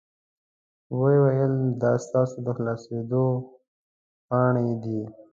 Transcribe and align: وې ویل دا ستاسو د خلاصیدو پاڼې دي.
وې 0.99 1.15
ویل 1.23 1.55
دا 1.81 1.91
ستاسو 2.05 2.37
د 2.45 2.47
خلاصیدو 2.57 3.25
پاڼې 4.27 4.69
دي. 4.83 5.01